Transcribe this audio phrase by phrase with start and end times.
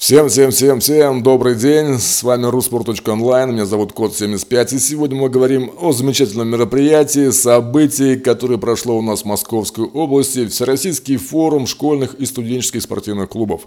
[0.00, 5.28] Всем, всем, всем, всем добрый день, с вами rusport.online, меня зовут Код75, и сегодня мы
[5.28, 12.14] говорим о замечательном мероприятии, событии, которое прошло у нас в Московской области, Всероссийский форум школьных
[12.14, 13.66] и студенческих спортивных клубов.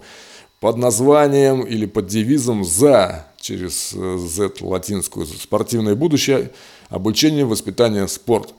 [0.60, 6.50] Под названием или под девизом «За» через Z латинскую «Спортивное будущее,
[6.90, 8.56] обучение, воспитание, спорт».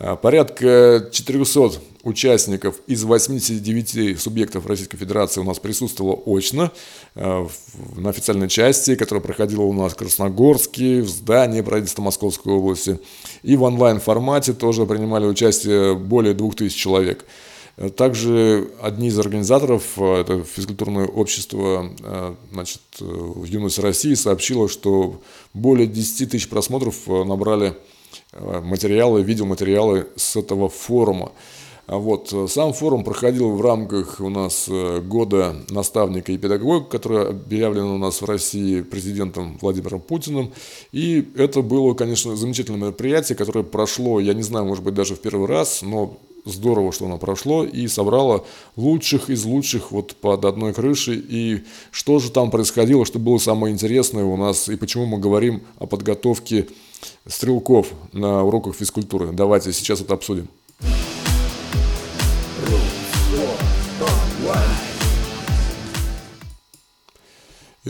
[0.00, 6.70] А, порядка 400 участников из 89 субъектов Российской Федерации у нас присутствовало очно
[7.16, 7.48] а,
[7.96, 13.00] на официальной части, которая проходила у нас в Красногорске, в здании правительства Московской области.
[13.42, 17.24] И в онлайн-формате тоже принимали участие более 2000 человек.
[17.96, 21.90] Также одни из организаторов, а, это физкультурное общество
[22.52, 25.20] значит, «Юность России», сообщило, что
[25.54, 27.97] более 10 тысяч просмотров набрали Э,
[28.32, 31.32] материалы, видеоматериалы с этого форума.
[31.88, 36.84] А вот, э, сам форум проходил в рамках у нас э, года наставника и педагога,
[36.84, 40.52] который объявлен у нас в России президентом Владимиром Путиным.
[40.92, 45.20] И это было, конечно, замечательное мероприятие, которое прошло, я не знаю, может быть, даже в
[45.20, 48.44] первый раз, но здорово, что оно прошло и собрало
[48.76, 51.16] лучших из лучших вот под одной крышей.
[51.28, 55.62] И что же там происходило, что было самое интересное у нас, и почему мы говорим
[55.78, 56.68] о подготовке
[57.26, 59.32] стрелков на уроках физкультуры.
[59.32, 60.48] Давайте сейчас это обсудим.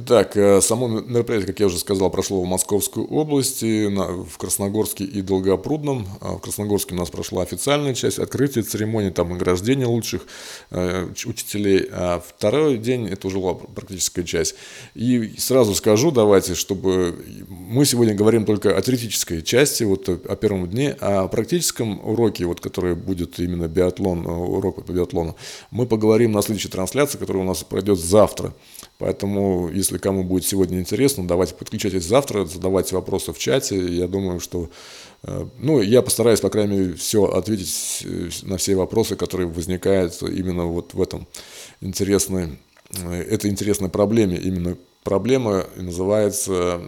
[0.00, 5.22] Итак, э, само мероприятие, как я уже сказал, прошло в Московской области, в Красногорске и
[5.22, 6.06] Долгопрудном.
[6.20, 10.22] А в Красногорске у нас прошла официальная часть открытия церемонии, там награждение лучших
[10.70, 11.88] э, учителей.
[11.90, 14.54] А второй день это уже была практическая часть.
[14.94, 17.16] И сразу скажу, давайте, чтобы
[17.48, 22.44] мы сегодня говорим только о теоретической части, вот о первом дне, а о практическом уроке,
[22.44, 25.34] вот, который будет именно биатлон, э, урок по биатлону,
[25.72, 28.54] мы поговорим на следующей трансляции, которая у нас пройдет завтра.
[28.98, 33.78] Поэтому, если кому будет сегодня интересно, давайте подключайтесь завтра, задавайте вопросы в чате.
[33.78, 34.70] Я думаю, что
[35.22, 40.20] э, ну, я постараюсь, по крайней мере, все ответить э, на все вопросы, которые возникают
[40.22, 41.28] именно вот в этом
[41.80, 42.58] интересной,
[42.90, 44.36] э, этой интересной проблеме.
[44.36, 46.80] Именно проблема называется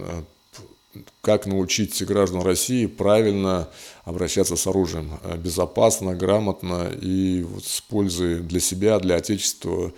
[1.20, 3.68] как научить граждан России правильно
[4.02, 9.92] обращаться с оружием, безопасно, грамотно и вот с пользой для себя, для Отечества,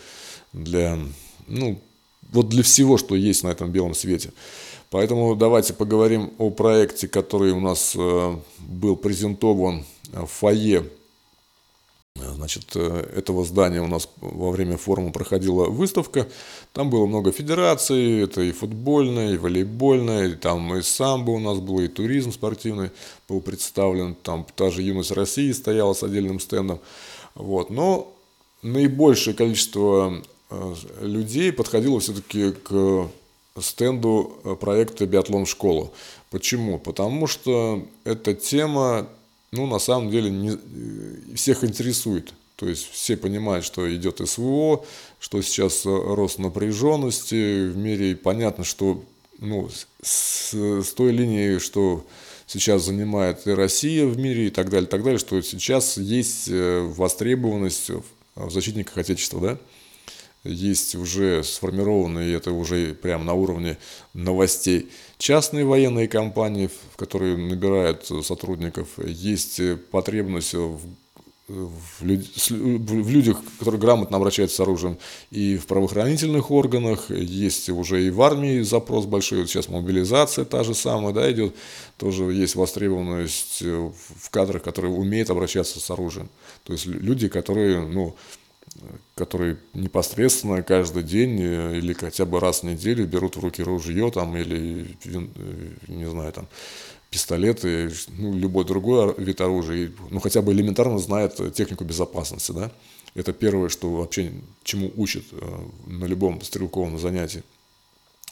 [0.52, 0.98] для,
[1.46, 1.80] ну,
[2.32, 4.32] вот для всего, что есть на этом белом свете.
[4.90, 10.84] Поэтому давайте поговорим о проекте, который у нас э, был презентован в фойе
[12.14, 16.28] Значит, э, этого здания у нас во время форума проходила выставка.
[16.72, 21.58] Там было много федераций, это и футбольная, и волейбольная, и там и самбо у нас
[21.58, 22.90] было, и туризм спортивный
[23.28, 24.14] был представлен.
[24.14, 26.80] Там та же юность России стояла с отдельным стендом.
[27.34, 27.70] Вот.
[27.70, 28.12] Но
[28.60, 30.22] наибольшее количество
[31.00, 33.08] людей подходило все-таки к
[33.60, 35.92] стенду э, проекта «Биатлон в школу».
[36.30, 36.78] Почему?
[36.78, 39.08] Потому что эта тема,
[39.50, 42.32] ну, на самом деле, не, э, всех интересует.
[42.56, 44.84] То есть все понимают, что идет СВО,
[45.18, 48.12] что сейчас рост напряженности в мире.
[48.12, 49.02] И понятно, что
[49.38, 49.68] ну,
[50.02, 52.06] с, с той линии, что
[52.46, 57.90] сейчас занимает и Россия в мире и так далее, так далее, что сейчас есть востребованность
[58.36, 59.58] в защитниках Отечества, да?
[60.44, 63.78] Есть уже сформированные, это уже прямо на уровне
[64.14, 69.60] новостей, частные военные компании, в которые набирают сотрудников, есть
[69.90, 70.80] потребность в
[71.48, 74.98] в, людях, которые грамотно обращаются с оружием,
[75.30, 80.64] и в правоохранительных органах, есть уже и в армии запрос большой, вот сейчас мобилизация та
[80.64, 81.54] же самая, да, идет,
[81.96, 86.28] тоже есть востребованность в кадрах, которые умеют обращаться с оружием.
[86.64, 88.14] То есть люди, которые, ну,
[89.14, 94.10] которые непосредственно каждый день э, или хотя бы раз в неделю берут в руки ружье
[94.10, 95.26] там, или, э,
[95.88, 96.48] не знаю, там,
[97.10, 102.70] пистолеты, ну, любой другой вид оружия, ну, хотя бы элементарно знает технику безопасности, да.
[103.14, 104.32] Это первое, что вообще
[104.64, 107.42] чему учат э, на любом стрелковом занятии.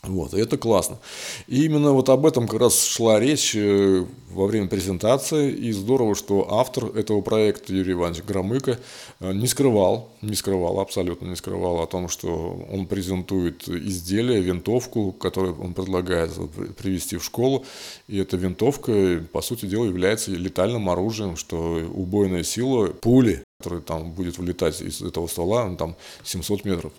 [0.02, 0.98] Вот, и это классно.
[1.46, 6.14] И именно вот об этом как раз шла речь э, во время презентации, и здорово,
[6.14, 8.78] что автор этого проекта Юрий Иванович Громыко
[9.20, 15.12] э, не скрывал, не скрывал, абсолютно не скрывал о том, что он презентует изделие, винтовку,
[15.12, 16.32] которую он предлагает
[16.78, 17.66] привести в школу,
[18.08, 24.12] и эта винтовка, по сути дела, является летальным оружием, что убойная сила пули, которая там
[24.12, 25.94] будет вылетать из этого ствола, там
[26.24, 26.92] 700 метров.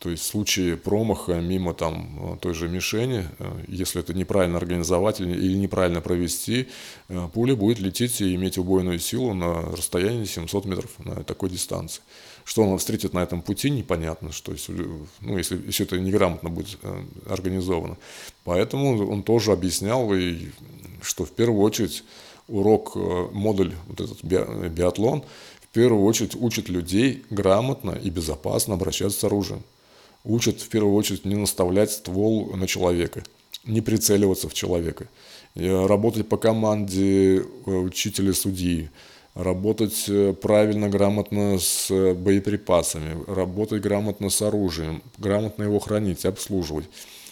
[0.00, 3.26] То есть в случае промаха мимо там той же мишени,
[3.68, 6.68] если это неправильно организовать или неправильно провести,
[7.32, 12.02] пуля будет лететь и иметь убойную силу на расстоянии 700 метров на такой дистанции.
[12.44, 14.54] Что он встретит на этом пути, непонятно, что
[15.20, 16.78] ну, если, если это неграмотно будет
[17.26, 17.96] организовано.
[18.44, 20.50] Поэтому он тоже объяснял, и,
[21.00, 22.04] что в первую очередь
[22.46, 22.96] урок,
[23.32, 25.24] модуль, вот этот биатлон,
[25.62, 29.62] в первую очередь учит людей грамотно и безопасно обращаться с оружием
[30.24, 33.22] учат в первую очередь не наставлять ствол на человека,
[33.64, 35.08] не прицеливаться в человека,
[35.54, 38.90] работать по команде э, учителя судьи,
[39.34, 46.86] работать э, правильно, грамотно с боеприпасами, работать грамотно с оружием, грамотно его хранить, обслуживать.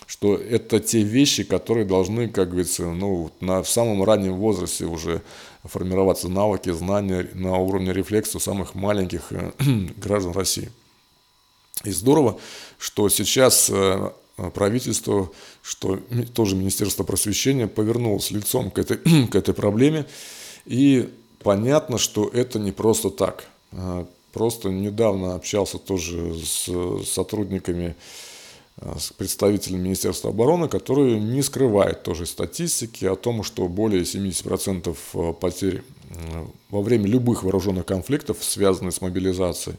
[0.06, 5.22] Что это те вещи, которые должны, как говорится, ну, на, в самом раннем возрасте уже
[5.64, 9.52] формироваться навыки, знания на уровне рефлекса у самых маленьких э,
[9.96, 10.70] граждан России.
[11.84, 12.38] И здорово,
[12.78, 14.10] что сейчас э,
[14.54, 15.30] правительство,
[15.62, 15.98] что
[16.34, 18.98] тоже Министерство просвещения повернулось лицом к этой,
[19.28, 20.06] к этой проблеме.
[20.64, 21.10] И
[21.42, 23.46] понятно, что это не просто так.
[23.72, 26.68] А просто недавно общался тоже с
[27.04, 27.96] сотрудниками,
[28.80, 34.96] э, с представителями Министерства обороны, которые не скрывают тоже статистики о том, что более 70%
[35.14, 35.82] э, потерь
[36.68, 39.78] во время любых вооруженных конфликтов, связанных с мобилизацией,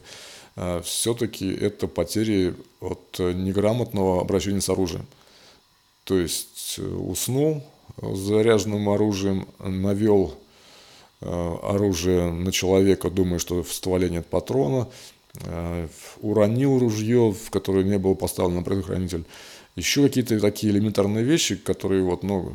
[0.56, 5.06] все-таки это потери от неграмотного обращения с оружием.
[6.04, 7.64] То есть э, уснул
[8.00, 10.34] с заряженным оружием, навел
[11.20, 14.88] э, оружие на человека, думая, что в стволе нет патрона,
[16.20, 19.24] уронил ружье, в которое не было поставлено предохранитель.
[19.74, 22.52] Еще какие-то такие элементарные вещи, которые вот, ну,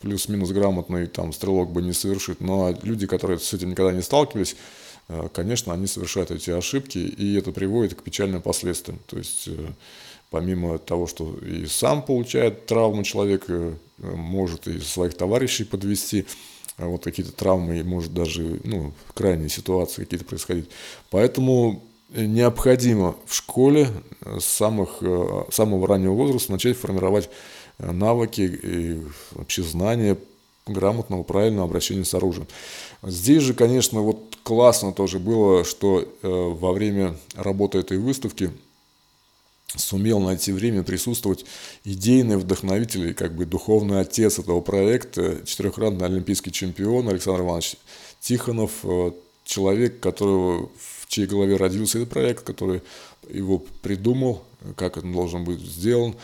[0.00, 4.56] плюс-минус грамотный там стрелок бы не совершит, но люди, которые с этим никогда не сталкивались,
[4.56, 4.87] Э,
[5.32, 9.00] конечно, они совершают эти ошибки, и это приводит к печальным последствиям.
[9.06, 9.70] То есть, э,
[10.30, 16.26] помимо того, что и сам получает травму человек, э, может и своих товарищей подвести,
[16.76, 20.68] вот какие-то травмы, и может даже ну, крайние ситуации какие-то происходить.
[21.10, 23.88] Поэтому необходимо в школе
[24.20, 25.02] с самых,
[25.50, 27.30] самого раннего возраста начать формировать
[27.78, 29.02] навыки и
[29.32, 30.16] вообще знания
[30.68, 32.46] грамотного, правильного обращения с оружием.
[33.02, 38.50] Здесь же, конечно, вот классно тоже было, что э, во время работы этой выставки
[39.76, 41.44] сумел найти время присутствовать
[41.84, 47.76] идейный вдохновитель и как бы духовный отец этого проекта, четырехкратный олимпийский чемпион Александр Иванович
[48.20, 49.12] Тихонов, э,
[49.44, 52.82] человек, которого, в чьей голове родился этот проект, который
[53.30, 54.42] его придумал,
[54.76, 56.16] как он должен быть сделан.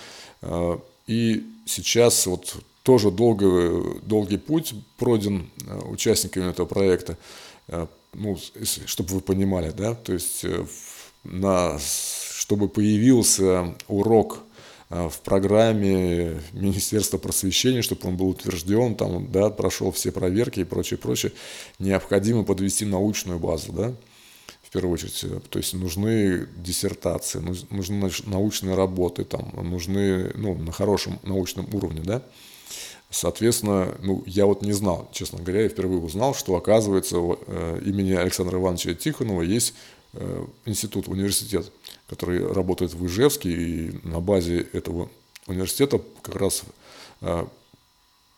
[0.42, 7.16] Э, и сейчас вот тоже долгий, долгий путь пройден э, участниками этого проекта,
[7.66, 8.38] э, ну,
[8.86, 10.66] чтобы вы понимали, да, то есть э,
[11.24, 14.40] на, чтобы появился урок
[14.90, 20.98] в программе Министерства просвещения, чтобы он был утвержден, там, да, прошел все проверки и прочее,
[20.98, 21.32] прочее,
[21.78, 23.94] необходимо подвести научную базу, да,
[24.62, 27.38] в первую очередь, то есть нужны диссертации,
[27.70, 32.22] нужны научные работы, там, нужны, ну, на хорошем научном уровне, да,
[33.10, 38.12] Соответственно, ну, я вот не знал, честно говоря, я впервые узнал, что, оказывается, э, имени
[38.12, 39.74] Александра Ивановича Тихонова есть
[40.14, 41.70] э, институт, университет,
[42.08, 45.08] который работает в Ижевске, и на базе этого
[45.46, 46.64] университета как раз
[47.20, 47.46] э,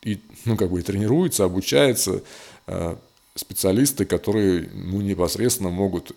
[0.03, 2.21] и, ну, как бы и тренируются, обучаются
[3.33, 6.11] специалисты, которые ну, непосредственно могут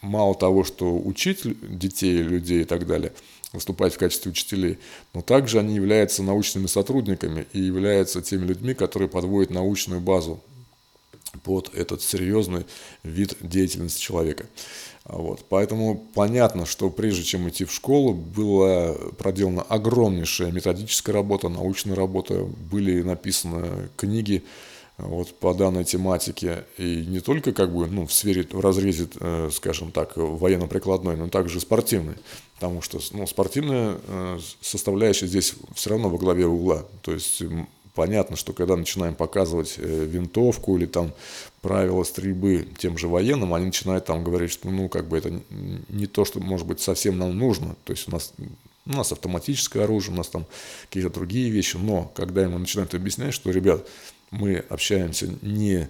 [0.00, 1.40] мало того, что учить
[1.78, 3.12] детей, людей и так далее–
[3.52, 4.78] выступать в качестве учителей,
[5.14, 10.40] но также они являются научными сотрудниками и являются теми людьми, которые подводят научную базу
[11.42, 12.66] под этот серьезный
[13.02, 14.46] вид деятельности человека.
[15.04, 15.44] Вот.
[15.48, 22.44] Поэтому понятно, что прежде чем идти в школу, была проделана огромнейшая методическая работа, научная работа,
[22.44, 24.44] были написаны книги,
[25.02, 26.64] вот, по данной тематике.
[26.78, 31.28] И не только как бы, ну, в сфере, в разрезе, э, скажем так, военно-прикладной, но
[31.28, 32.16] также спортивной.
[32.54, 36.84] Потому что ну, спортивная э, составляющая здесь все равно во главе угла.
[37.02, 37.42] То есть
[37.94, 41.12] понятно, что когда начинаем показывать э, винтовку или там
[41.60, 45.40] правила стрельбы тем же военным, они начинают там говорить, что ну как бы это
[45.88, 47.76] не то, что может быть совсем нам нужно.
[47.84, 48.32] То есть у нас
[48.86, 50.46] у нас автоматическое оружие, у нас там
[50.88, 53.86] какие-то другие вещи, но когда ему начинают объяснять, что, ребят,
[54.30, 55.88] мы общаемся не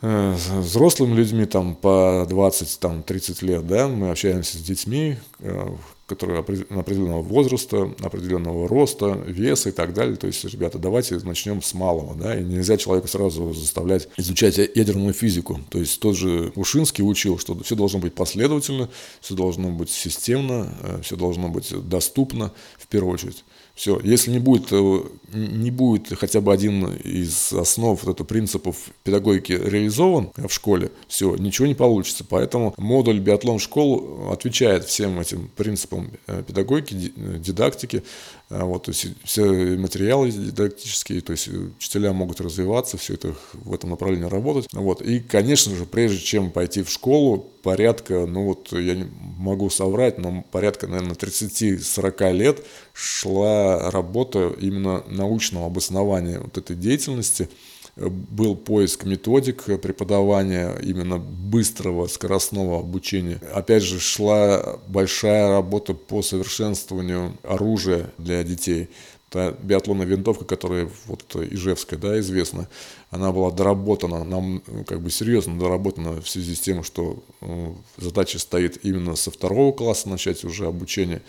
[0.00, 5.68] э, с взрослыми людьми там по 20-30 лет, да, мы общаемся с детьми, э,
[6.08, 10.16] которые определенного возраста, определенного роста, веса и так далее.
[10.16, 15.12] То есть, ребята, давайте начнем с малого, да, и нельзя человека сразу заставлять изучать ядерную
[15.12, 15.60] физику.
[15.68, 18.88] То есть, тот же Ушинский учил, что все должно быть последовательно,
[19.20, 23.44] все должно быть системно, э, все должно быть доступно в первую очередь.
[23.78, 28.76] Все, если не будет, э, не будет хотя бы один из основ вот это, принципов
[29.04, 32.24] педагогики реализован в школе, все, ничего не получится.
[32.28, 38.02] Поэтому модуль биатлон школ отвечает всем этим принципам э, педагогики, дидактики.
[38.50, 39.44] А вот, то есть все
[39.76, 44.68] материалы дидактические, то есть учителя могут развиваться, все это в этом направлении работать.
[44.72, 45.02] Вот.
[45.02, 50.16] И, конечно же, прежде чем пойти в школу, порядка, ну вот я не могу соврать,
[50.16, 52.64] но порядка, наверное, 30-40 лет
[52.94, 57.48] шла работа именно научного обоснования вот этой деятельности–
[57.98, 63.40] был поиск методик преподавания именно быстрого скоростного обучения.
[63.52, 68.88] Опять же, шла большая работа по совершенствованию оружия для детей.
[69.30, 72.66] Та биатлонная винтовка, которая вот Ижевская, да, известна,
[73.10, 78.38] она была доработана, нам как бы серьезно доработана в связи с тем, что э, задача
[78.38, 81.20] стоит именно со второго класса начать уже обучение,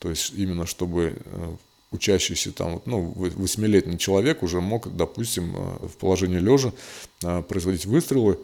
[0.00, 1.56] то есть именно чтобы э,
[1.90, 6.72] учащийся там, ну, восьмилетний человек уже мог, допустим, э, в положении лежа
[7.22, 8.38] э, производить выстрелы,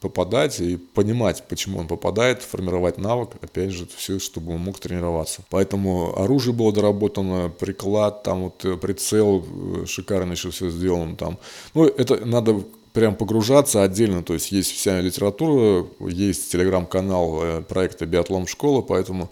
[0.00, 5.42] попадать и понимать, почему он попадает, формировать навык, опять же, все, чтобы он мог тренироваться.
[5.50, 9.44] Поэтому оружие было доработано, приклад, там вот э, прицел,
[9.86, 11.38] шикарно еще все сделано там.
[11.74, 18.48] Ну, это надо прям погружаться отдельно, то есть есть вся литература, есть телеграм-канал проекта «Биатлон
[18.48, 19.30] школа», поэтому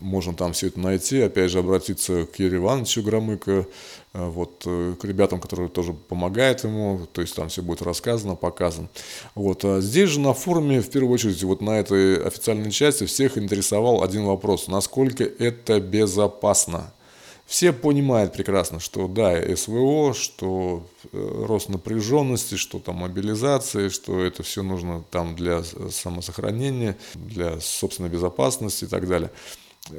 [0.00, 1.20] можно там все это найти.
[1.20, 3.66] Опять же, обратиться к Юрию Ивановичу Громыко,
[4.12, 8.34] э, вот, э, к ребятам, которые тоже помогают ему, то есть там все будет рассказано,
[8.34, 8.88] показано.
[9.34, 9.64] Вот.
[9.64, 14.02] А здесь же на форуме, в первую очередь, вот на этой официальной части всех интересовал
[14.02, 14.68] один вопрос.
[14.68, 16.92] Насколько это безопасно?
[17.46, 24.42] Все понимают прекрасно, что да, СВО, что э, рост напряженности, что там мобилизация, что это
[24.42, 29.30] все нужно там для самосохранения, для собственной безопасности и так далее.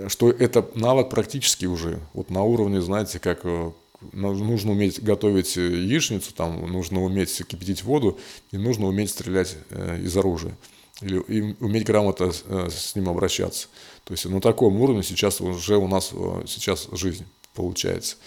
[0.07, 3.71] Что это навык практически уже, вот на уровне, знаете, как э,
[4.11, 8.17] нужно уметь готовить яичницу, там нужно уметь кипятить воду
[8.51, 10.57] и нужно уметь стрелять э, из оружия
[11.01, 13.67] или уметь грамотно с ним обращаться.
[14.03, 16.11] То есть на таком уровне сейчас уже у нас
[16.47, 18.17] сейчас жизнь получается.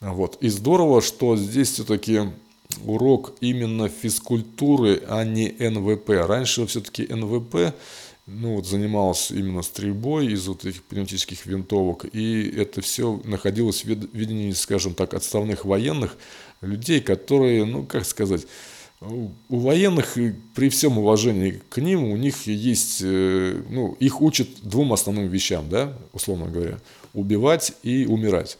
[0.00, 0.38] Вот.
[0.40, 2.22] И здорово, что здесь все-таки
[2.84, 6.10] урок именно физкультуры, а не НВП.
[6.26, 7.74] Раньше все-таки НВП
[8.26, 13.88] ну, вот, занимался именно стрельбой из вот этих пневматических винтовок, и это все находилось в
[13.88, 16.16] видении, скажем так, отставных военных
[16.60, 18.46] людей, которые, ну, как сказать,
[19.00, 20.16] у военных,
[20.54, 25.68] при всем уважении к ним, у них есть, э, ну, их учат двум основным вещам,
[25.68, 26.78] да, условно говоря
[27.12, 28.58] убивать и умирать.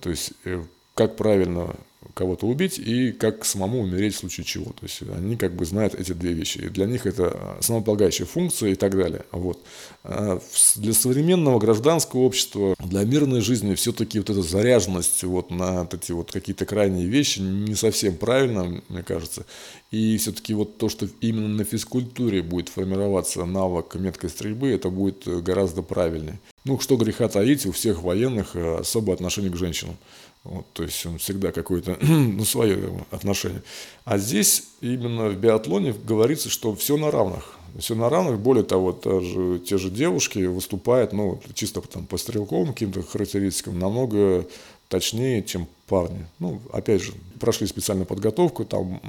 [0.00, 0.62] То есть, э,
[0.94, 1.74] как правильно
[2.14, 4.66] кого-то убить и как самому умереть в случае чего.
[4.66, 6.58] То есть они как бы знают эти две вещи.
[6.58, 9.24] И для них это основополагающая функция и так далее.
[9.32, 9.60] Вот.
[10.02, 10.40] А
[10.76, 16.12] для современного гражданского общества, для мирной жизни все-таки вот эта заряженность вот на вот эти
[16.12, 19.46] вот какие-то крайние вещи не совсем правильно, мне кажется.
[19.90, 25.26] И все-таки вот то, что именно на физкультуре будет формироваться навык меткой стрельбы, это будет
[25.26, 26.38] гораздо правильнее.
[26.64, 29.96] Ну, что греха таить, у всех военных э, особое отношение к женщинам.
[30.44, 33.62] Вот, то есть он всегда какое-то, ну, свое отношение.
[34.06, 37.58] А здесь именно в биатлоне говорится, что все на равных.
[37.78, 38.38] Все на равных.
[38.38, 44.46] Более того, даже, те же девушки выступают, ну, чисто там, по стрелковым каким-то характеристикам, намного
[44.88, 46.26] точнее, чем парни.
[46.38, 49.00] Ну, опять же, прошли специальную подготовку, там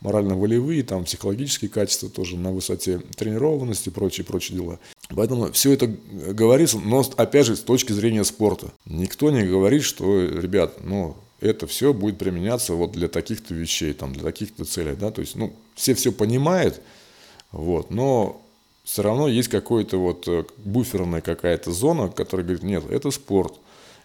[0.00, 4.78] морально-волевые, там психологические качества тоже на высоте тренированности и прочие, прочие дела.
[5.10, 8.72] Поэтому все это говорится, но опять же с точки зрения спорта.
[8.86, 14.12] Никто не говорит, что, ребят, ну, это все будет применяться вот для таких-то вещей, там,
[14.12, 16.80] для таких-то целей, да, то есть, ну, все все понимают,
[17.52, 18.42] вот, но
[18.84, 23.54] все равно есть какой-то вот э, буферная какая-то зона, которая говорит, нет, это спорт,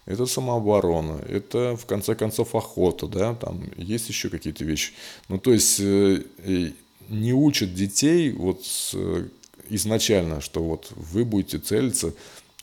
[0.06, 4.92] это самооборона, это в конце концов охота, да, там есть еще какие-то вещи.
[5.28, 6.22] Ну, то есть э,
[7.08, 8.64] не учат детей вот
[9.68, 12.14] изначально, что вот вы будете целиться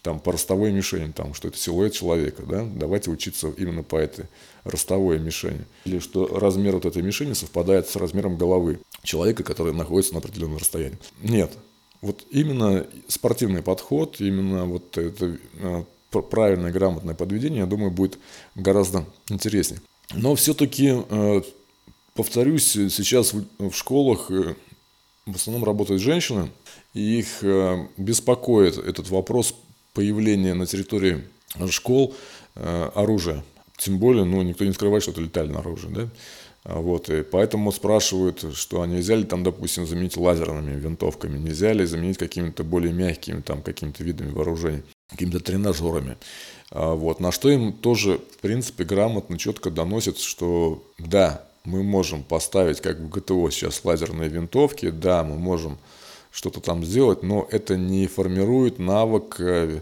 [0.01, 4.25] там по ростовой мишени, там, что это силуэт человека, да, давайте учиться именно по этой
[4.63, 5.65] ростовой мишени.
[5.85, 10.57] Или что размер вот этой мишени совпадает с размером головы человека, который находится на определенном
[10.57, 10.97] расстоянии.
[11.21, 11.51] Нет.
[12.01, 18.17] Вот именно спортивный подход, именно вот это э, правильное, грамотное подведение, я думаю, будет
[18.55, 19.81] гораздо интереснее.
[20.13, 21.41] Но все-таки, э,
[22.13, 24.55] повторюсь, сейчас в школах э,
[25.25, 26.49] в основном работают женщины,
[26.93, 27.43] и их
[27.97, 29.53] беспокоит этот вопрос
[29.93, 31.23] появления на территории
[31.69, 32.15] школ
[32.55, 33.43] э, оружия.
[33.77, 36.09] Тем более, ну, никто не скрывает, что это летальное оружие, да?
[36.63, 41.71] А вот, и поэтому спрашивают, что а нельзя ли там, допустим, заменить лазерными винтовками, нельзя
[41.71, 46.17] ли заменить какими-то более мягкими, там, какими-то видами вооружений, какими-то тренажерами.
[46.71, 52.23] А вот, на что им тоже, в принципе, грамотно, четко доносят, что да, мы можем
[52.23, 55.77] поставить, как в ГТО сейчас, лазерные винтовки, да, мы можем
[56.31, 59.81] что-то там сделать, но это не формирует навык э,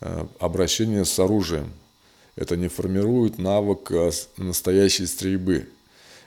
[0.00, 1.72] э, обращения с оружием.
[2.34, 5.68] Это не формирует навык э, настоящей стрельбы.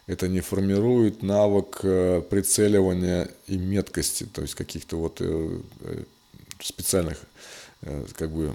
[0.08, 5.22] Это не формирует навык прицеливания и меткости, то есть каких-то вот
[6.64, 7.20] специальных
[8.16, 8.54] как бы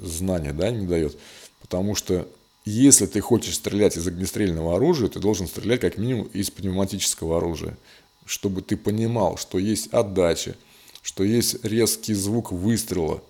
[0.00, 1.16] знаний, да, не дает.
[1.60, 2.28] Потому что
[2.64, 7.76] если ты хочешь стрелять из огнестрельного оружия, ты должен стрелять как минимум из пневматического оружия,
[8.24, 10.54] чтобы ты понимал, что есть отдача,
[11.02, 13.22] что есть резкий звук выстрела,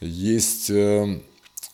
[0.00, 1.20] есть э,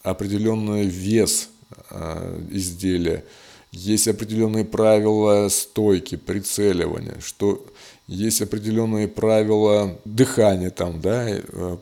[0.02, 1.48] определенный вес
[1.90, 3.24] э, изделия,
[3.72, 7.66] есть определенные правила стойки, прицеливания, что
[8.06, 11.76] есть определенные правила дыхания там, да, э,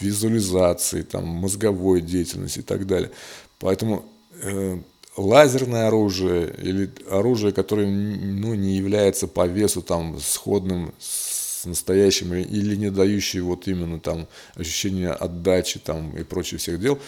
[0.00, 3.10] визуализации, там, мозговой деятельности и так далее.
[3.58, 4.04] Поэтому
[4.42, 4.78] Э,
[5.16, 12.76] лазерное оружие или оружие, которое ну, не является по весу там сходным с настоящим или
[12.76, 16.98] не дающее вот именно там ощущение отдачи там и прочих всех дел,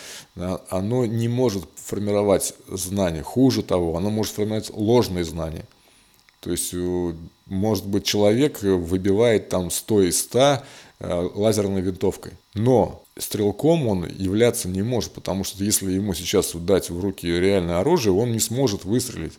[0.69, 3.23] оно не может формировать знания.
[3.23, 5.65] Хуже того, оно может формировать ложные знания.
[6.41, 6.75] То есть,
[7.47, 10.59] может быть, человек выбивает там 100 из 100 э,
[11.01, 12.33] лазерной винтовкой.
[12.55, 17.81] Но стрелком он являться не может, потому что если ему сейчас дать в руки реальное
[17.81, 19.35] оружие, он не сможет выстрелить.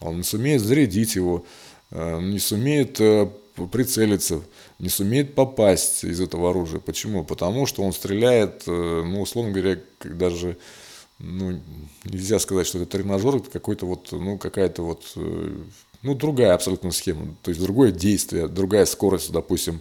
[0.00, 1.44] Он не сумеет зарядить его,
[1.90, 3.28] э, не сумеет э,
[3.72, 4.42] прицелиться,
[4.78, 6.80] не сумеет попасть из этого оружия.
[6.80, 7.24] Почему?
[7.24, 10.56] Потому что он стреляет, э, ну, условно говоря, даже
[11.18, 11.60] ну,
[12.04, 15.02] нельзя сказать, что это тренажер, это какой-то вот, ну, какая-то вот,
[16.02, 19.80] ну, другая абсолютно схема, то есть другое действие, другая скорость, допустим,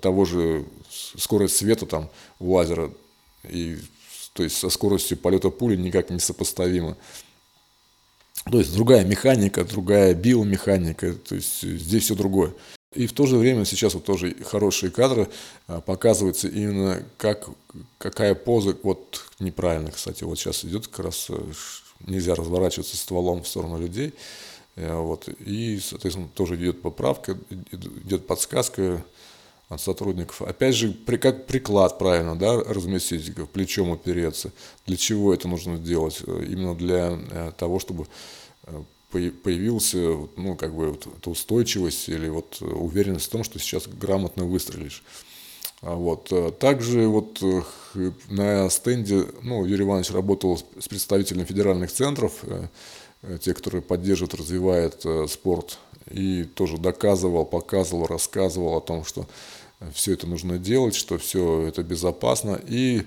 [0.00, 2.92] того же скорость света там у лазера,
[3.48, 3.78] и,
[4.32, 6.96] то есть со скоростью полета пули никак не сопоставима.
[8.50, 12.52] То есть другая механика, другая биомеханика, то есть здесь все другое.
[12.94, 15.28] И в то же время сейчас вот тоже хорошие кадры
[15.66, 17.48] а, показываются именно как,
[17.98, 21.52] какая поза, вот неправильно, кстати, вот сейчас идет как раз, э,
[22.06, 24.12] нельзя разворачиваться стволом в сторону людей,
[24.76, 27.38] э, вот, и, соответственно, тоже идет поправка,
[27.70, 29.02] идет подсказка,
[29.74, 30.42] от сотрудников.
[30.42, 34.52] Опять же, при, как приклад правильно да, разместить, плечом упереться.
[34.86, 36.20] Для чего это нужно сделать?
[36.26, 38.06] Именно для э, того, чтобы
[38.64, 39.98] э, появился
[40.36, 45.02] ну, как бы, вот, устойчивость или вот уверенность в том, что сейчас грамотно выстрелишь.
[45.80, 46.28] А вот.
[46.30, 47.40] Э, также вот
[48.28, 52.44] на стенде ну, Юрий Иванович работал с представителями федеральных центров,
[53.40, 55.78] те, которые поддерживают, развивают спорт,
[56.10, 59.26] и тоже доказывал, показывал, рассказывал о том, что
[59.94, 62.60] все это нужно делать, что все это безопасно.
[62.66, 63.02] И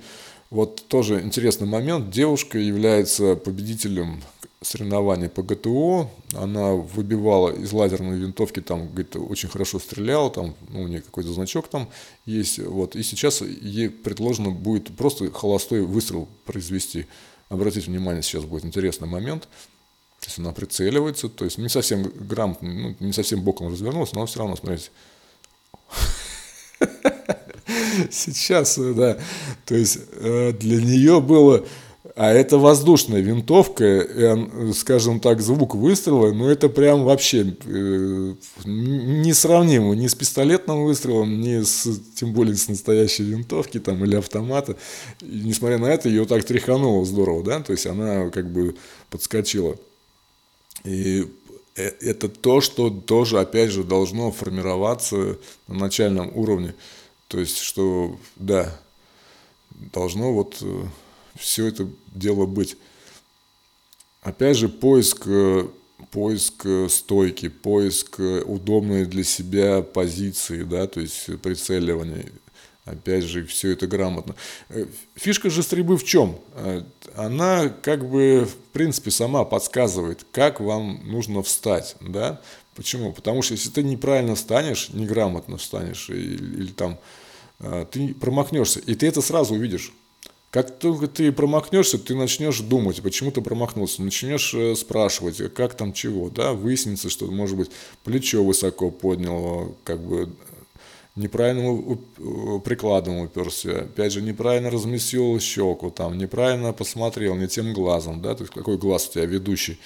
[0.50, 2.10] вот тоже интересный момент.
[2.10, 4.22] Девушка является победителем
[4.62, 6.10] соревнований по ГТО.
[6.34, 11.32] Она выбивала из лазерной винтовки, там, говорит, очень хорошо стреляла, там, ну, у нее какой-то
[11.34, 11.90] значок там
[12.26, 12.60] есть.
[12.60, 12.96] Вот.
[12.96, 17.06] И сейчас ей предложено будет просто холостой выстрел произвести.
[17.50, 19.48] Обратите внимание, сейчас будет интересный момент.
[20.20, 24.26] То есть она прицеливается, то есть не совсем грамотно, ну, не совсем боком развернулась, но
[24.26, 24.90] все равно, смотрите,
[28.12, 29.18] Сейчас, да.
[29.66, 31.66] То есть э, для нее было...
[32.16, 34.40] А это воздушная винтовка,
[34.74, 38.34] скажем так, звук выстрела, ну это прям вообще э,
[38.64, 44.78] несравнимо ни с пистолетным выстрелом, ни с, тем более с настоящей винтовки там, или автомата.
[45.20, 48.76] И, несмотря на это, ее так тряхануло здорово, да, то есть она как бы
[49.10, 49.76] подскочила.
[50.86, 51.45] И э,
[51.76, 56.74] это то, что тоже, опять же, должно формироваться на начальном уровне.
[57.28, 58.80] То есть, что, да,
[59.94, 60.84] должно вот э,
[61.38, 62.78] все это дело быть.
[64.22, 65.68] Опять же, поиск, э,
[66.12, 72.32] поиск э, стойки, поиск удобной для себя позиции, да, то есть прицеливание.
[72.86, 74.36] Опять же, все это грамотно.
[75.16, 76.40] Фишка же стрельбы в чем?
[77.16, 82.42] Она как бы, в принципе, сама подсказывает, как вам нужно встать, да,
[82.76, 83.14] Почему?
[83.14, 87.00] Потому что если ты неправильно встанешь, неграмотно встанешь, или, или там
[87.60, 89.94] а, ты промахнешься, и ты это сразу увидишь.
[90.52, 95.92] Как только ты промахнешься, ты начнешь думать, почему ты промахнулся, начнешь э, спрашивать, как там
[95.92, 97.72] чего, да, выяснится, что, может быть,
[98.06, 100.30] плечо высоко поднял, как бы,
[101.16, 101.98] неправильно
[102.60, 108.44] прикладом уперся, опять же, неправильно разместил щеку, там, неправильно посмотрел, не тем глазом, да, то
[108.44, 109.80] есть какой глаз у тебя ведущий,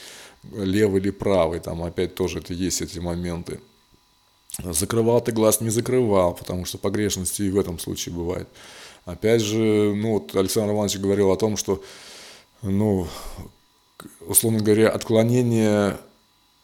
[0.53, 3.59] левый или правый, там опять тоже это есть эти моменты.
[4.63, 8.47] Закрывал ты глаз, не закрывал, потому что погрешности и в этом случае бывает.
[9.05, 11.81] Опять же, ну вот Александр Иванович говорил о том, что,
[12.61, 13.07] ну,
[14.27, 15.97] условно говоря, отклонение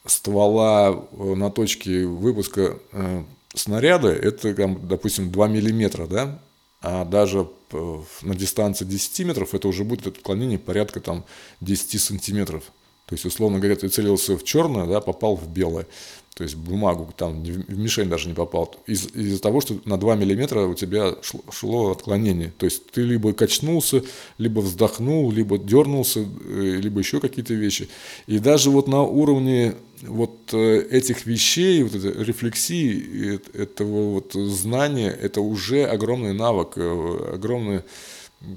[0.05, 3.23] ствола на точке выпуска э,
[3.55, 6.39] снаряда, это, допустим, 2 миллиметра, да,
[6.81, 11.25] а даже на дистанции 10 метров это уже будет отклонение порядка там
[11.61, 12.63] 10 сантиметров.
[13.07, 15.87] То есть, условно говоря, ты целился в черное, да, попал в белое.
[16.35, 18.75] То есть бумагу там в мишень даже не попал.
[18.87, 22.51] Из- из-за того, что на 2 миллиметра у тебя шло, шло отклонение.
[22.57, 24.03] То есть ты либо качнулся,
[24.37, 27.87] либо вздохнул, либо дернулся, э, либо еще какие-то вещи.
[28.27, 35.11] И даже вот на уровне вот э, этих вещей, вот этой рефлексии, этого вот знания,
[35.11, 37.83] это уже огромный навык, э, огромный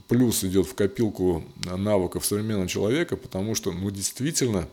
[0.09, 4.67] плюс идет в копилку навыков современного человека, потому что, ну, действительно,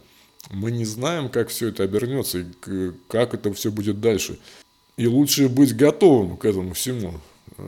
[0.51, 4.39] мы не знаем, как все это обернется и как это все будет дальше.
[4.97, 7.19] И лучше быть готовым к этому всему,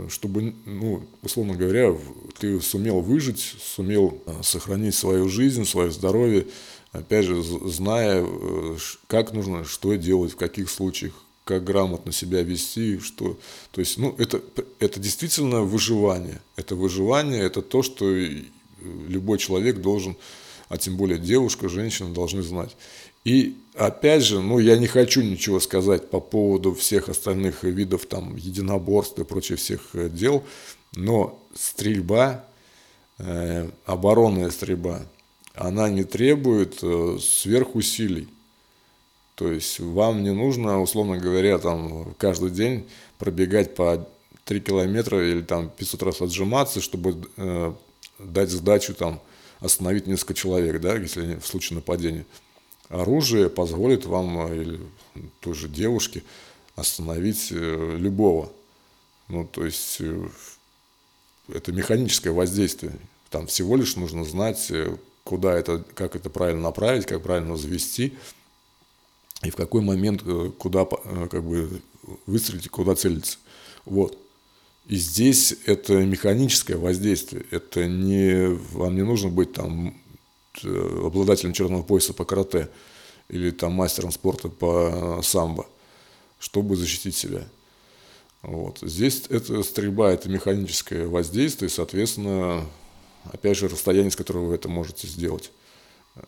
[0.10, 1.96] чтобы, ну, условно говоря,
[2.40, 6.48] ты сумел выжить, сумел э, сохранить свою жизнь, свое здоровье,
[6.92, 11.14] опять же, зная, э, как нужно, что делать, в каких случаях,
[11.46, 13.40] как грамотно себя вести, что,
[13.72, 14.42] то есть, ну, это,
[14.80, 18.14] это действительно выживание, это выживание, это то, что
[19.08, 20.18] любой человек должен,
[20.70, 22.76] а тем более девушка, женщина должны знать.
[23.24, 28.36] И опять же, ну, я не хочу ничего сказать по поводу всех остальных видов там
[28.36, 30.44] единоборств и прочих всех э, дел,
[30.96, 32.46] но стрельба,
[33.18, 35.02] э, оборонная стрельба,
[35.54, 38.30] она не требует э, сверхусилий.
[39.36, 42.88] То есть вам не нужно, условно говоря, там каждый день
[43.20, 44.08] пробегать по
[44.46, 47.74] 3 километра или там 500 раз отжиматься, чтобы э,
[48.20, 49.22] дать сдачу там
[49.60, 52.26] остановить несколько человек, да, если в случае нападения.
[52.90, 54.80] Оружие позволит вам э, или
[55.40, 56.24] той же девушке
[56.76, 58.52] остановить э, любого.
[59.28, 60.30] Ну, то есть э,
[61.50, 62.94] это механическое воздействие.
[63.30, 64.72] Там всего лишь нужно знать,
[65.26, 68.14] куда это, как это правильно направить, как правильно завести–
[69.44, 70.24] и в какой момент
[70.58, 71.82] куда как бы
[72.26, 73.38] выстрелить, куда целиться.
[73.86, 74.18] Вот.
[74.88, 77.46] И здесь это механическое воздействие.
[77.52, 80.02] Это не, вам не нужно быть там
[80.64, 82.70] э, обладателем черного пояса по карате
[83.28, 85.68] или там мастером спорта по самбо,
[86.40, 87.46] чтобы защитить себя.
[88.42, 88.80] Вот.
[88.82, 92.66] Здесь это стрельба, это механическое воздействие, соответственно,
[93.26, 95.52] опять же, расстояние, с которого вы это можете сделать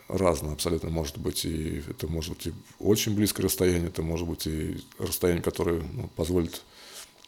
[0.08, 1.46] разное абсолютно может быть.
[1.46, 6.08] И это может быть и очень близкое расстояние, это может быть и расстояние, которое ну,
[6.14, 6.60] позволит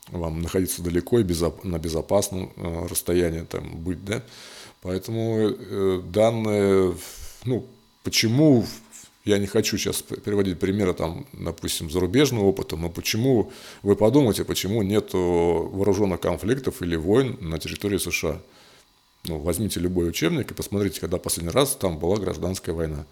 [0.09, 4.23] вам находиться далеко и безоп- на безопасном э, расстоянии там быть, да.
[4.83, 6.95] Поэтому э, данное,
[7.45, 7.67] ну,
[8.03, 8.67] почему
[9.25, 14.83] я не хочу сейчас приводить примеры, там, допустим, зарубежного опыта, но почему, вы подумайте, почему
[14.83, 18.41] нет вооруженных конфликтов или войн на территории США?
[19.25, 23.07] Ну, возьмите любой учебник и посмотрите, когда последний раз там была гражданская война.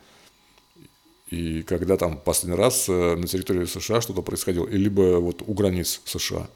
[1.28, 5.54] И когда там последний раз э, на территории США что-то происходило, и либо вот у
[5.54, 6.48] границ США.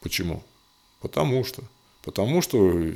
[0.00, 0.42] Почему?
[1.00, 1.62] Потому что.
[2.02, 2.92] Потому что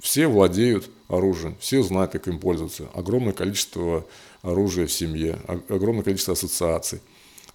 [0.00, 2.88] все владеют оружием, все знают, как им пользоваться.
[2.94, 4.06] Огромное количество
[4.42, 7.00] оружия в семье, огромное количество ассоциаций.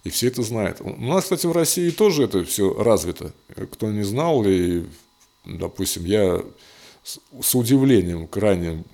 [0.02, 0.80] И все это знают.
[0.80, 3.32] У нас, кстати, в России тоже это все развито.
[3.72, 4.84] Кто не знал, и,
[5.44, 6.42] допустим, я
[7.04, 8.84] с удивлением крайне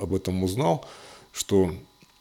[0.00, 0.86] об этом узнал,
[1.32, 1.74] что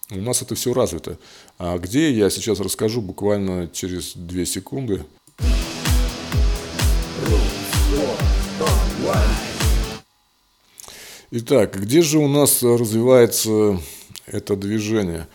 [0.09, 1.17] у нас это все развито.
[1.57, 5.05] А где, я сейчас расскажу буквально через две секунды.
[11.33, 13.79] Итак, где же у нас развивается
[14.25, 15.27] это движение?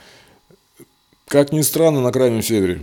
[1.26, 2.82] Как ни странно, на Крайнем Севере.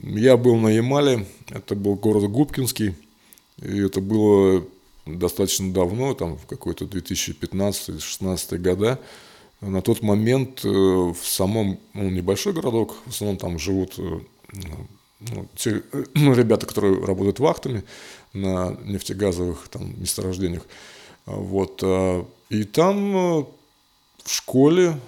[0.00, 2.96] Я был на Ямале, это был город Губкинский,
[3.62, 4.64] и это было
[5.06, 8.98] достаточно давно, там в какой-то 2015-2016 года,
[9.60, 14.20] на тот момент э, в самом, ну, небольшой городок, в основном там живут э,
[15.20, 15.82] ну, те
[16.14, 17.84] ну, ребята, которые работают вахтами
[18.32, 20.66] на нефтегазовых там, месторождениях.
[21.26, 21.80] Вот.
[21.82, 23.46] Э, и там
[24.24, 24.98] в школе,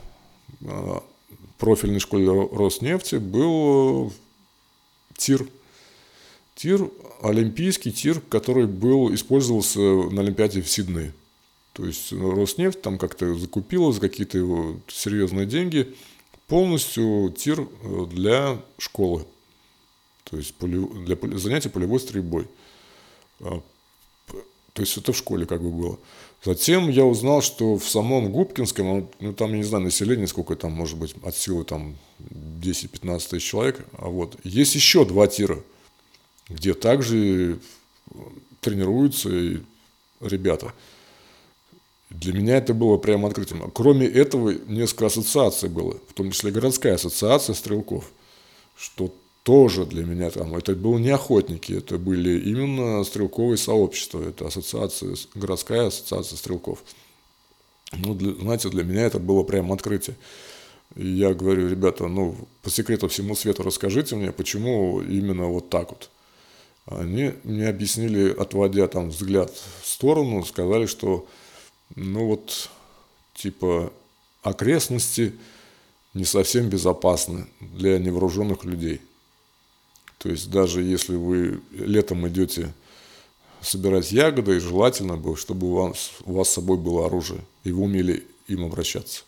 [1.58, 4.12] профильной школе Роснефти был
[5.16, 5.46] тир–
[6.62, 6.88] тир,
[7.22, 11.12] олимпийский тир, который был, использовался на Олимпиаде в Сиднее.
[11.72, 15.94] То есть Роснефть там как-то закупила за какие-то серьезные деньги
[16.46, 19.24] полностью тир э, для школы.
[20.24, 22.46] то есть для занятия полевой стрельбой.
[23.42, 23.60] А,
[24.72, 25.98] то есть это в школе как бы было.
[26.44, 30.72] Затем я узнал, что в самом Губкинском, ну там, я не знаю, население сколько там,
[30.72, 35.62] может быть, от силы там 10-15 тысяч человек, а вот есть еще два тира,
[36.48, 37.60] где также
[38.60, 39.28] тренируются
[40.20, 40.72] ребята.
[42.10, 43.70] Для меня это было прямо открытием.
[43.70, 48.10] Кроме этого, несколько ассоциаций было, в том числе городская ассоциация стрелков,
[48.76, 54.46] что тоже для меня там, это были не охотники, это были именно стрелковые сообщества, это
[54.46, 56.82] ассоциация, городская ассоциация стрелков.
[57.92, 60.16] Ну, для, знаете, для меня это было прям открытие.
[60.94, 65.90] И я говорю, ребята, ну, по секрету всему свету расскажите мне, почему именно вот так
[65.90, 66.10] вот.
[66.86, 69.52] Они мне объяснили, отводя там взгляд
[69.82, 71.26] в сторону, сказали, что,
[71.96, 72.70] ну вот,
[73.34, 73.92] типа,
[74.42, 75.34] окрестности
[76.14, 79.00] не совсем безопасны для невооруженных людей–
[80.22, 82.72] то есть даже если вы летом идете
[83.60, 87.82] собирать ягоды, желательно бы, чтобы у вас, у вас с собой было оружие, и вы
[87.82, 89.24] умели им обращаться.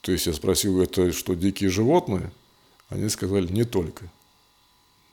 [0.00, 2.32] То есть я спросил, это что, дикие животные?
[2.88, 4.10] Они сказали, не только.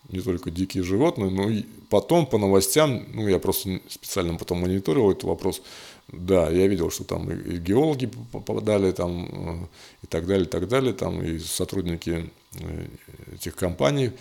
[0.10, 5.12] Не только дикие животные, но и потом по новостям, ну я просто специально потом мониторил
[5.12, 5.62] этот вопрос,
[6.08, 9.68] да, я видел, что там и геологи попадали там э,
[10.04, 12.88] и так далее, и так далее, там и сотрудники э,
[13.34, 14.12] этих компаний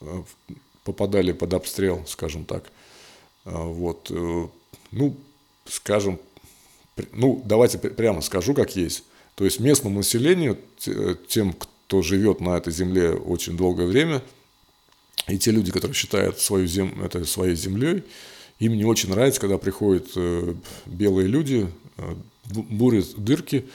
[0.00, 0.22] э,
[0.84, 2.64] попадали под обстрел, скажем так.
[3.44, 4.10] Вот,
[4.90, 5.16] ну,
[5.66, 6.18] скажем,
[7.12, 9.04] ну, давайте прямо скажу, как есть.
[9.36, 10.58] То есть местному населению,
[11.28, 14.20] тем, кто живет на этой земле очень долгое время,
[15.28, 18.04] и те люди, которые считают свою землю, это своей землей,
[18.58, 20.54] им не очень нравится, когда приходят э,
[20.86, 22.14] белые люди, э,
[22.44, 23.68] бурят дырки,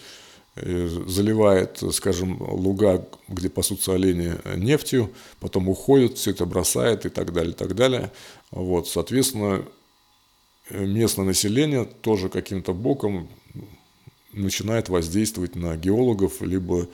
[0.55, 7.31] э, заливает, скажем, луга, где пасутся олени, нефтью, потом уходят, все это бросает и так
[7.31, 8.11] далее, и так далее.
[8.49, 9.63] Вот, соответственно,
[10.69, 13.29] местное население тоже каким-то боком
[14.33, 16.87] начинает воздействовать на геологов, либо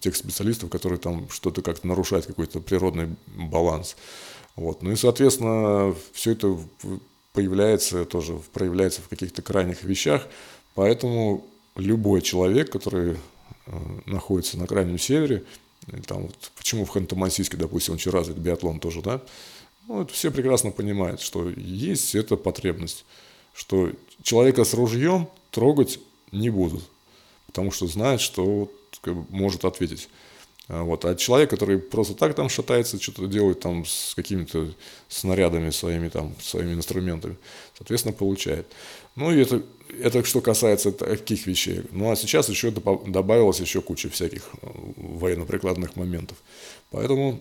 [0.00, 3.96] тех специалистов, которые там что-то как-то нарушают какой-то природный баланс.
[4.56, 4.82] Вот.
[4.82, 6.58] Ну и, соответственно, все это
[7.32, 10.26] появляется тоже, проявляется в каких-то крайних вещах,
[10.74, 13.16] поэтому любой человек, который
[13.66, 13.72] э,
[14.06, 15.44] находится на крайнем севере,
[16.06, 19.22] там вот, почему в Ханты-Мансийске, допустим, очень развит биатлон тоже, да,
[19.88, 23.04] ну, это все прекрасно понимают, что есть эта потребность,
[23.54, 23.90] что
[24.22, 25.98] человека с ружьем трогать
[26.30, 26.84] не будут,
[27.46, 30.08] потому что знают, что как бы, может ответить.
[30.68, 31.04] А, вот.
[31.04, 34.72] А человек, который просто так там шатается, что-то делает там с какими-то
[35.08, 37.36] снарядами своими, там, своими инструментами,
[37.76, 38.66] соответственно, получает.
[39.16, 39.62] Ну и это,
[40.00, 41.82] это что касается таких вещей.
[41.90, 46.38] Ну а сейчас еще добавилось еще куча всяких э, военно-прикладных моментов.
[46.90, 47.40] Поэтому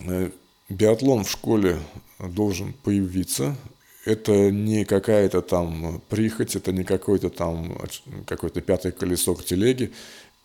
[0.00, 0.30] э,
[0.68, 1.78] биатлон в школе
[2.18, 3.56] должен появиться.
[4.04, 7.76] Это не какая-то там прихоть, это не какой-то там
[8.24, 9.90] какое-то пятое колесо к телеге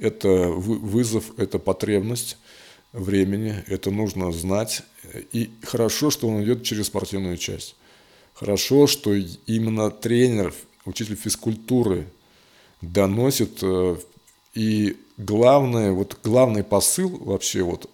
[0.01, 2.37] это вызов, это потребность
[2.91, 4.81] времени, это нужно знать.
[5.31, 7.75] И хорошо, что он идет через спортивную часть.
[8.33, 10.53] Хорошо, что именно тренер,
[10.85, 12.07] учитель физкультуры
[12.81, 13.59] доносит.
[13.61, 13.95] Э,
[14.55, 17.89] и главное, вот главный посыл вообще, вот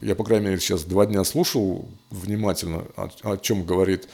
[0.00, 4.08] я, по крайней мере, сейчас два дня слушал внимательно, о, о чем говорит,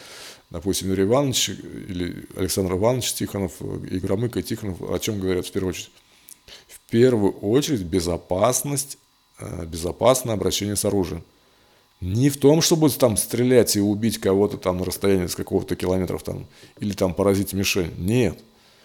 [0.50, 3.52] допустим, Юрий Иванович или Александр Иванович Тихонов,
[3.88, 5.90] и Громыко и Тихонов, о чем говорят в первую очередь
[6.88, 8.96] в первую очередь безопасность,
[9.40, 11.22] э, безопасное обращение с оружием.
[12.00, 16.22] Не в том, чтобы там стрелять и убить кого-то там на расстоянии с какого-то километров
[16.22, 16.46] там,
[16.78, 17.92] или там поразить мишень.
[17.98, 18.38] Нет.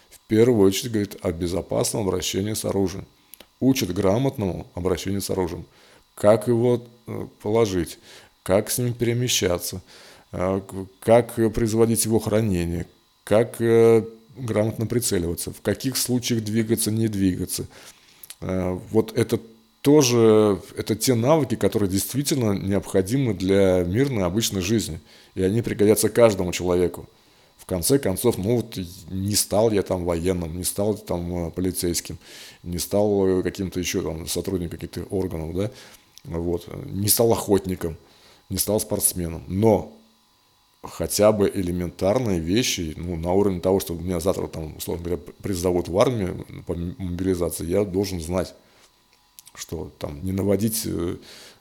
[0.10, 3.06] В первую очередь говорит о безопасном обращении с оружием.
[3.62, 5.66] Учат грамотному обращению с оружием.
[6.14, 8.00] Как его э, положить,
[8.44, 9.82] как с ним перемещаться,
[10.34, 10.60] э,
[11.00, 12.86] как производить его хранение,
[13.24, 13.62] как
[14.36, 17.68] грамотно прицеливаться, в каких случаях двигаться, не двигаться.
[18.42, 19.40] Э, вот это
[19.82, 25.00] тоже, это те навыки, которые действительно необходимы для мирной обычной жизни.
[25.36, 27.08] И они пригодятся каждому человеку.
[27.58, 28.78] В конце концов, ну вот
[29.10, 32.18] не стал я там военным, не стал там э, полицейским,
[32.62, 35.72] не стал каким-то еще там сотрудником каких-то органов, да,
[36.26, 37.98] вот, не стал охотником,
[38.50, 39.44] не стал спортсменом.
[39.48, 39.98] Но
[40.84, 45.88] хотя бы элементарные вещи, ну, на уровне того, что меня завтра, там, условно говоря, призовут
[45.88, 48.54] в армию по мобилизации, я должен знать,
[49.56, 51.18] что там не наводить э,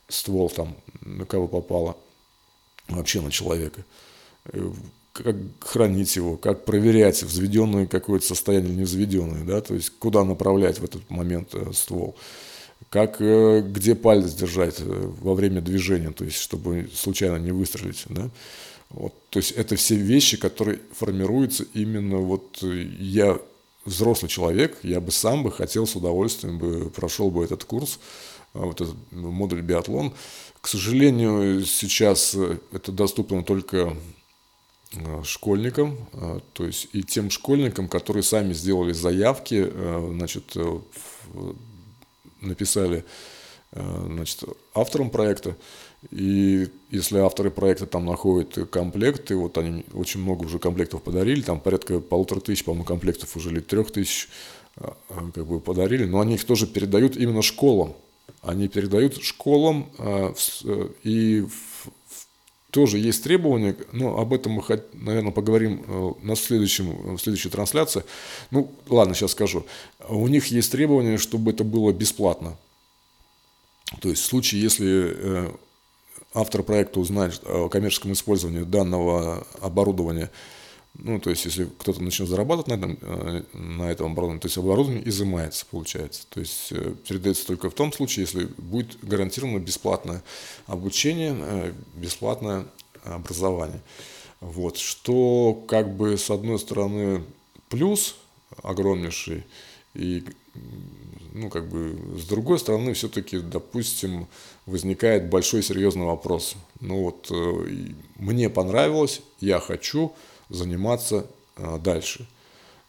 [0.09, 1.97] ствол там на кого попало,
[2.89, 3.85] вообще на человека,
[4.47, 4.71] э,
[5.13, 10.81] как хранить его, как проверять, взведенное какое-то состояние или не да, то есть куда направлять
[10.81, 12.17] в этот момент э, ствол,
[12.91, 18.29] как где палец держать во время движения, то есть чтобы случайно не выстрелить, да.
[18.93, 23.39] Вот, то есть это все вещи, которые формируются именно вот я
[23.85, 27.99] взрослый человек, я бы сам бы хотел с удовольствием бы прошел бы этот курс,
[28.53, 30.13] вот этот модуль биатлон.
[30.61, 32.37] К сожалению, сейчас
[32.71, 33.97] это доступно только
[34.95, 40.55] Э, школьникам, э, то есть и тем школьникам, которые сами сделали заявки, э, значит,
[42.41, 43.05] написали
[43.75, 45.57] значит, авторам проекта,
[46.11, 51.61] и если авторы проекта там находят комплекты, вот они очень много уже комплектов подарили, там
[51.61, 54.29] порядка полутора тысяч, по-моему, комплектов уже или трех тысяч
[55.35, 57.95] как бы подарили, но они их тоже передают именно школам.
[58.41, 59.91] Они передают школам
[61.05, 61.47] и
[62.73, 68.03] тоже есть требования, но об этом мы, наверное, поговорим э, на следующем, в следующей трансляции.
[68.51, 69.67] Ну, ладно, сейчас скажу.
[70.09, 72.57] У них есть требования, чтобы это было бесплатно.
[74.01, 75.53] То есть в случае, если э,
[76.35, 80.31] автор проекта узнает о коммерческом использовании данного оборудования–
[80.95, 84.59] ну, то есть, если кто-то начнет зарабатывать на этом, э, на этом оборудовании, то есть
[84.59, 86.27] оборудование изымается, получается.
[86.29, 90.23] То есть э, передается только в том случае, если будет гарантировано бесплатное
[90.67, 92.67] обучение, э, бесплатное
[93.05, 93.81] образование.
[94.41, 97.25] Вот, что как бы с одной стороны
[97.69, 98.17] плюс
[98.63, 99.45] огромнейший,
[99.95, 100.25] и
[101.33, 104.29] ну, как бы, с другой стороны, все-таки, допустим,
[104.67, 106.55] возникает большой серьезный вопрос.
[106.81, 107.31] Ну вот,
[108.17, 110.13] мне понравилось, я хочу,
[110.49, 112.27] заниматься а, дальше.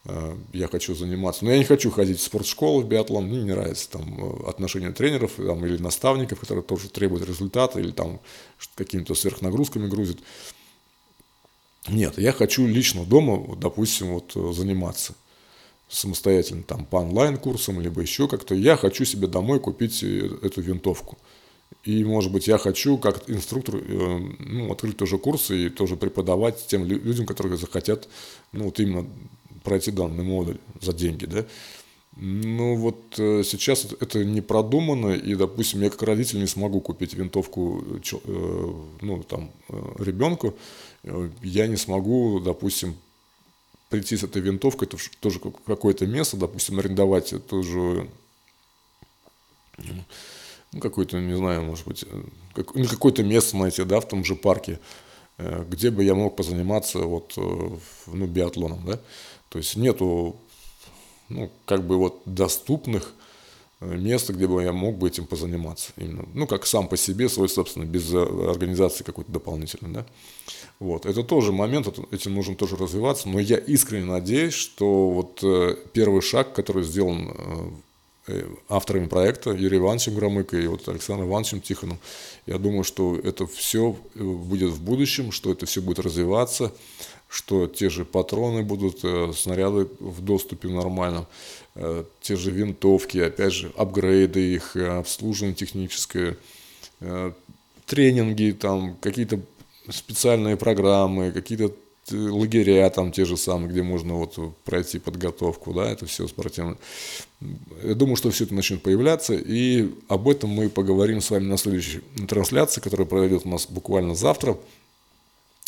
[0.04, 3.52] А, я хочу заниматься, но я не хочу ходить в спортшколу в биатлон, мне не
[3.52, 8.20] нравится там э, отношение тренеров там, или наставников, которые тоже требуют результата или там
[8.74, 10.18] какими-то сверхнагрузками грузят.
[11.88, 15.14] Нет, я хочу лично дома, допустим, вот э, заниматься
[15.88, 18.54] самостоятельно там по онлайн-курсам, либо еще как-то.
[18.54, 21.18] Я хочу себе домой купить э, эту винтовку.
[21.84, 26.66] И, может быть, я хочу как инструктор э, ну, открыть тоже курсы и тоже преподавать
[26.66, 28.08] тем людям, которые захотят
[28.52, 29.06] ну, вот именно
[29.62, 31.26] пройти данный модуль за деньги.
[31.26, 31.44] Да?
[32.16, 37.12] Ну вот э, сейчас это не продумано, и, допустим, я как родитель не смогу купить
[37.12, 39.50] винтовку э, ну, там,
[39.98, 40.54] ребенку,
[41.42, 42.96] я не смогу, допустим,
[43.90, 48.08] прийти с этой винтовкой, это тоже какое-то место, допустим, арендовать тоже
[50.74, 52.22] ну, какое-то, не знаю, может быть, э,
[52.54, 54.80] как, ну, какое-то место найти, да, в том же парке,
[55.38, 57.70] э, где бы я мог позаниматься вот, э,
[58.06, 58.98] ну, биатлоном, да.
[59.50, 60.36] То есть нету,
[61.28, 63.12] ну, как бы вот доступных
[63.80, 65.92] места, где бы я мог бы этим позаниматься.
[65.96, 70.06] Именно, ну, как сам по себе, свой, собственно, без организации какой-то дополнительной, да.
[70.80, 75.44] Вот, это тоже момент, этим нужно тоже развиваться, но я искренне надеюсь, что вот
[75.92, 77.82] первый шаг, который сделан
[78.68, 81.98] авторами проекта Юрием Ивановичем Громыко и вот Александром Ивановичем Тихоном.
[82.46, 86.72] Я думаю, что это все э, будет в будущем, что это все будет развиваться,
[87.28, 91.26] что те же патроны будут, э, снаряды в доступе нормальном,
[92.20, 96.36] те же винтовки, опять же, апгрейды их, обслуживание техническое,
[97.84, 99.40] тренинги, там какие-то
[99.88, 101.74] специальные программы, какие-то
[102.12, 106.76] лагеря там те же самые, где можно вот пройти подготовку, да, это все спортивное.
[107.82, 111.56] Я думаю, что все это начнет появляться, и об этом мы поговорим с вами на
[111.56, 114.56] следующей трансляции, которая пройдет у нас буквально завтра.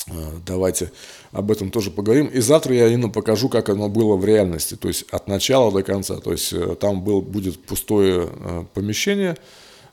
[0.09, 0.93] А, давайте
[1.33, 2.27] об этом тоже поговорим.
[2.27, 5.83] И завтра я именно покажу, как оно было в реальности, то есть от начала до
[5.83, 6.19] конца.
[6.21, 9.37] То есть э, там был, будет пустое э, помещение,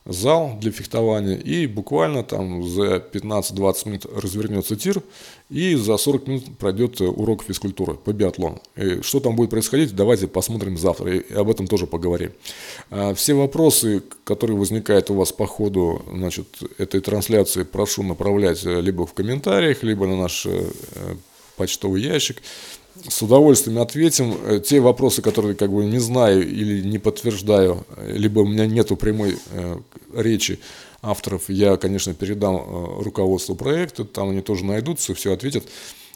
[0.06, 5.02] зал для фехтования, и буквально там за 15-20 минут развернется тир,
[5.48, 8.60] и за 40 минут пройдет э, урок физкультуры по биатлону.
[8.76, 12.32] И что там будет происходить, давайте посмотрим завтра, и об этом тоже поговорим.
[12.90, 18.80] А все вопросы, которые возникают у вас по ходу значит, этой трансляции, прошу направлять э,
[18.80, 20.70] либо в комментариях, либо на наш э,
[21.56, 22.42] почтовый ящик
[23.08, 24.34] с удовольствием ответим.
[24.44, 28.96] Э, те вопросы, которые как бы не знаю или не подтверждаю, либо у меня нету
[28.96, 29.76] прямой э,
[30.14, 30.58] речи
[31.02, 35.64] авторов, я, конечно, передам э, руководству проекта, там они тоже найдутся, все ответят.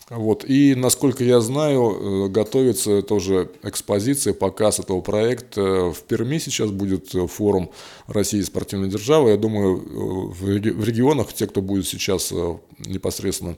[0.09, 0.45] Вот.
[0.49, 5.91] И, насколько я знаю, э, готовится тоже экспозиция, показ этого проекта.
[5.91, 7.71] В Перми сейчас будет форум
[8.07, 9.31] России спортивной державы.
[9.31, 10.49] Я думаю, в
[10.85, 12.33] регионах, те, кто будет сейчас
[12.79, 13.57] непосредственно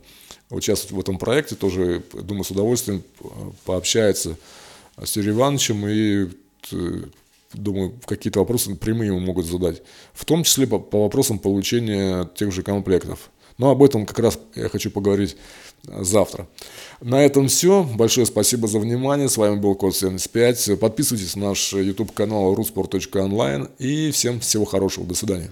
[0.50, 3.24] участвовать в этом проекте, тоже, думаю, с удовольствием э,
[3.64, 4.36] пообщается
[5.02, 6.28] с Юрием Ивановичем и
[6.72, 7.04] э,
[7.52, 9.82] думаю, какие-то вопросы прямые ему могут задать.
[10.12, 13.30] В том числе по, по вопросам получения тех же комплектов.
[13.58, 15.36] Но об этом как раз я хочу поговорить
[15.84, 16.48] завтра.
[17.00, 17.82] На этом все.
[17.82, 19.28] Большое спасибо за внимание.
[19.28, 20.80] С вами был Код 75.
[20.80, 25.06] Подписывайтесь на наш YouTube канал rusport.online и всем всего хорошего.
[25.06, 25.50] До свидания.